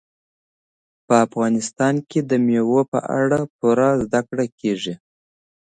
[1.05, 4.93] په افغانستان کې د مېوو په اړه پوره زده کړه کېږي.